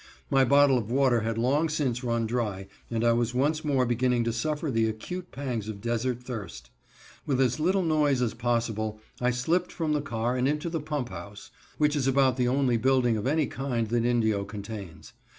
[0.31, 4.23] My bottle of water had long since run dry, and I was once more beginning
[4.23, 6.71] to suffer the acute pangs of desert thirst.
[7.27, 11.09] With as little noise as possible, I slipped from the car and into the pump
[11.09, 15.13] house (which is about the only building of any kind that Indio contains).